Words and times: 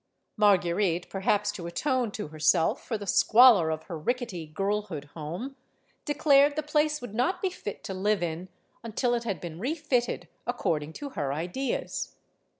Marguerite, 0.35 1.07
perhaps 1.11 1.51
to 1.51 1.67
atone 1.67 2.09
to 2.13 2.29
herself 2.29 2.83
for 2.83 2.97
the 2.97 3.05
squalor 3.05 3.69
of 3.69 3.83
her 3.83 3.95
rickety 3.99 4.47
girlhood 4.47 5.05
home, 5.13 5.55
declared 6.05 6.55
the 6.55 6.63
place 6.63 7.01
would 7.01 7.13
not 7.13 7.39
be 7.39 7.51
fit 7.51 7.83
to 7.83 7.93
live 7.93 8.23
in 8.23 8.49
until 8.81 9.13
it 9.13 9.25
had 9.25 9.39
been 9.39 9.59
refitted 9.59 10.27
according 10.47 10.93
to 10.93 11.09
her 11.09 11.31
ideas. 11.31 12.15